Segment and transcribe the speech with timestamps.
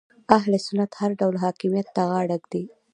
[0.37, 2.63] اهل سنت هر ډول حاکمیت ته غاړه ږدي